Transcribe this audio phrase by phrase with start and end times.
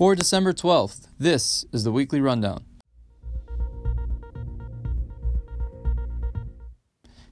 [0.00, 2.64] For December 12th, this is the weekly rundown.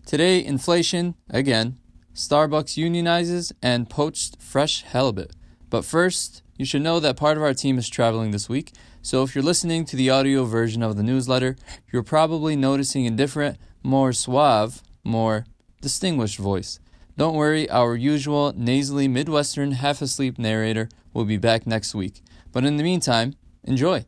[0.04, 1.78] Today, inflation, again,
[2.12, 5.32] Starbucks unionizes, and poached fresh halibut.
[5.70, 9.22] But first, you should know that part of our team is traveling this week, so
[9.22, 11.56] if you're listening to the audio version of the newsletter,
[11.90, 15.46] you're probably noticing a different, more suave, more
[15.80, 16.80] distinguished voice.
[17.16, 22.23] Don't worry, our usual nasally Midwestern half asleep narrator will be back next week.
[22.59, 24.05] But in the meantime, enjoy.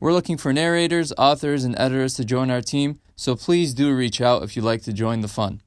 [0.00, 4.22] We're looking for narrators, authors, and editors to join our team, so please do reach
[4.22, 5.60] out if you'd like to join the fun.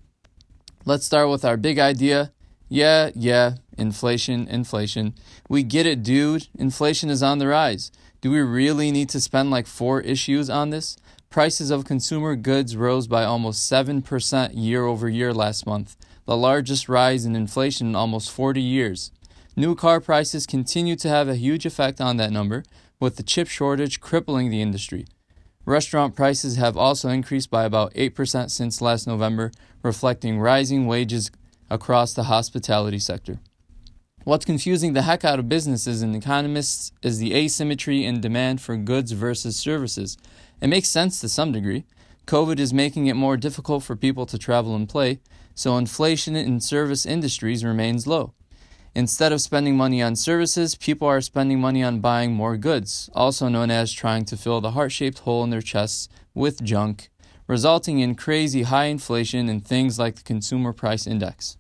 [0.84, 2.34] Let's start with our big idea.
[2.70, 5.14] Yeah, yeah, inflation, inflation.
[5.48, 6.48] We get it, dude.
[6.58, 7.92] Inflation is on the rise.
[8.22, 10.98] Do we really need to spend like four issues on this?
[11.30, 16.90] Prices of consumer goods rose by almost 7% year over year last month, the largest
[16.90, 19.12] rise in inflation in almost 40 years.
[19.56, 22.64] New car prices continue to have a huge effect on that number,
[23.00, 25.06] with the chip shortage crippling the industry.
[25.64, 29.52] Restaurant prices have also increased by about 8% since last November,
[29.84, 31.30] reflecting rising wages
[31.70, 33.40] across the hospitality sector.
[34.24, 38.76] What's confusing the heck out of businesses and economists is the asymmetry in demand for
[38.76, 40.18] goods versus services.
[40.62, 41.86] It makes sense to some degree.
[42.26, 45.20] COVID is making it more difficult for people to travel and play,
[45.54, 48.34] so inflation in service industries remains low.
[48.96, 53.48] Instead of spending money on services, people are spending money on buying more goods, also
[53.48, 57.10] known as trying to fill the heart shaped hole in their chests with junk,
[57.48, 61.58] resulting in crazy high inflation and things like the Consumer Price Index.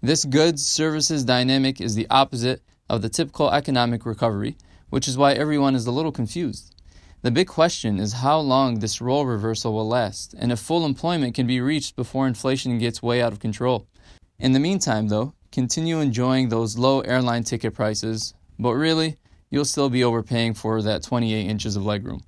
[0.00, 4.56] This goods services dynamic is the opposite of the typical economic recovery,
[4.90, 6.72] which is why everyone is a little confused.
[7.22, 11.34] The big question is how long this role reversal will last, and if full employment
[11.34, 13.88] can be reached before inflation gets way out of control.
[14.38, 19.16] In the meantime, though, continue enjoying those low airline ticket prices, but really,
[19.48, 22.20] you'll still be overpaying for that 28 inches of legroom.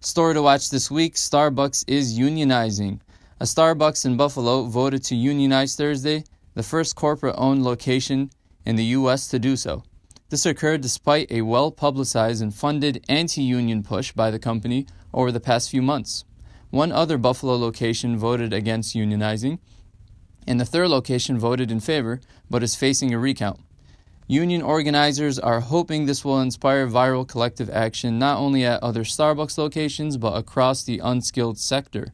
[0.00, 3.00] Story to watch this week Starbucks is unionizing.
[3.38, 6.24] A Starbucks in Buffalo voted to unionize Thursday,
[6.54, 8.30] the first corporate owned location
[8.64, 9.28] in the U.S.
[9.28, 9.82] to do so.
[10.30, 15.30] This occurred despite a well publicized and funded anti union push by the company over
[15.30, 16.24] the past few months.
[16.70, 19.58] One other Buffalo location voted against unionizing,
[20.46, 23.60] and the third location voted in favor but is facing a recount.
[24.26, 29.58] Union organizers are hoping this will inspire viral collective action not only at other Starbucks
[29.58, 32.08] locations but across the unskilled sector.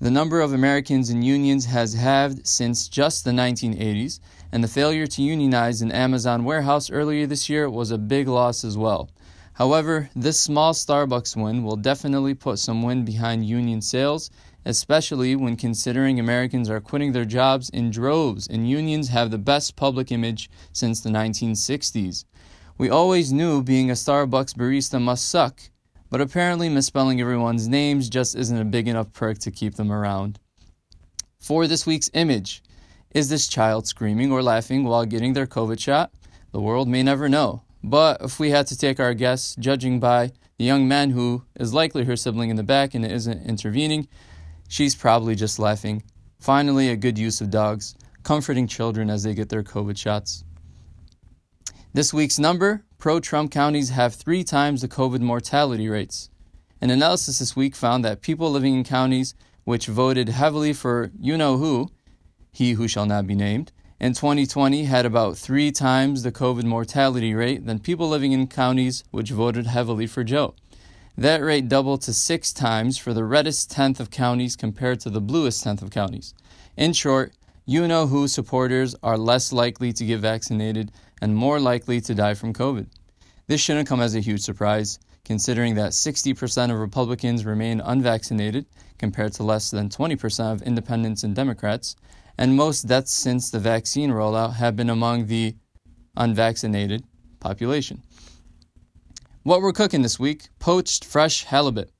[0.00, 4.18] The number of Americans in unions has halved since just the 1980s,
[4.50, 8.64] and the failure to unionize an Amazon warehouse earlier this year was a big loss
[8.64, 9.10] as well.
[9.62, 14.28] However, this small Starbucks win will definitely put some wind behind union sails
[14.64, 19.76] especially when considering Americans are quitting their jobs in droves and unions have the best
[19.76, 22.24] public image since the 1960s.
[22.78, 25.60] We always knew being a Starbucks barista must suck,
[26.10, 30.38] but apparently misspelling everyone's names just isn't a big enough perk to keep them around.
[31.38, 32.62] For this week's image,
[33.10, 36.12] is this child screaming or laughing while getting their COVID shot?
[36.52, 37.62] The world may never know.
[37.82, 41.74] But if we had to take our guess, judging by the young man who is
[41.74, 44.08] likely her sibling in the back and isn't intervening,
[44.72, 46.02] She's probably just laughing.
[46.40, 50.44] Finally, a good use of dogs, comforting children as they get their COVID shots.
[51.92, 56.30] This week's number pro Trump counties have three times the COVID mortality rates.
[56.80, 61.36] An analysis this week found that people living in counties which voted heavily for you
[61.36, 61.90] know who,
[62.50, 63.72] he who shall not be named,
[64.02, 69.04] in 2020 had about three times the COVID mortality rate than people living in counties
[69.12, 70.56] which voted heavily for Joe.
[71.16, 75.20] That rate doubled to six times for the reddest tenth of counties compared to the
[75.20, 76.34] bluest tenth of counties.
[76.76, 77.32] In short,
[77.64, 82.34] you know who supporters are less likely to get vaccinated and more likely to die
[82.34, 82.88] from COVID.
[83.46, 88.66] This shouldn't come as a huge surprise, considering that 60% of Republicans remain unvaccinated
[88.98, 91.94] compared to less than 20% of independents and Democrats,
[92.38, 95.54] and most deaths since the vaccine rollout have been among the
[96.16, 97.04] unvaccinated
[97.40, 98.02] population.
[99.42, 101.90] What we're cooking this week poached fresh halibut.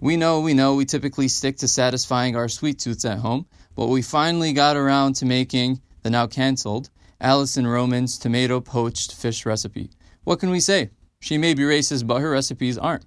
[0.00, 3.86] We know, we know, we typically stick to satisfying our sweet tooths at home, but
[3.86, 6.90] we finally got around to making the now cancelled
[7.20, 9.90] Alison Roman's tomato poached fish recipe.
[10.24, 10.90] What can we say?
[11.20, 13.06] She may be racist, but her recipes aren't.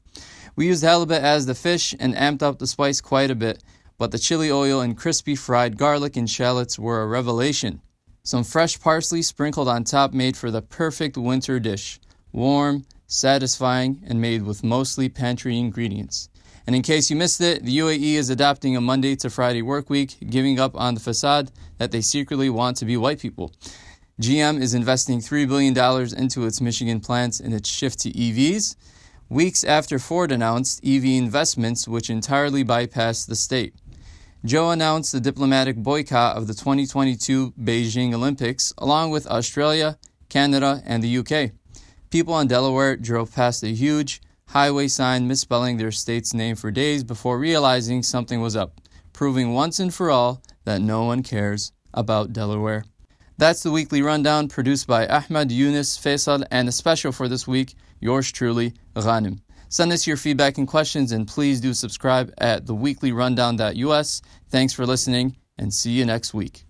[0.56, 3.64] We used halibut as the fish and amped up the spice quite a bit,
[4.00, 7.82] but the chili oil and crispy fried garlic and shallots were a revelation.
[8.24, 12.00] Some fresh parsley sprinkled on top made for the perfect winter dish.
[12.32, 16.30] Warm, satisfying, and made with mostly pantry ingredients.
[16.66, 19.90] And in case you missed it, the UAE is adopting a Monday to Friday work
[19.90, 23.52] week, giving up on the facade that they secretly want to be white people.
[24.22, 25.76] GM is investing $3 billion
[26.16, 28.76] into its Michigan plants in its shift to EVs,
[29.30, 33.74] weeks after Ford announced EV investments, which entirely bypassed the state.
[34.46, 39.98] Joe announced the diplomatic boycott of the 2022 Beijing Olympics, along with Australia,
[40.30, 41.52] Canada, and the UK.
[42.10, 47.04] People in Delaware drove past a huge highway sign misspelling their state's name for days
[47.04, 48.80] before realizing something was up,
[49.12, 52.86] proving once and for all that no one cares about Delaware.
[53.38, 57.76] That's the weekly rundown produced by Ahmed Yunus Faisal and a special for this week,
[58.00, 59.42] yours truly, Ghanim.
[59.70, 64.22] Send us your feedback and questions, and please do subscribe at theweeklyrundown.us.
[64.50, 66.69] Thanks for listening, and see you next week.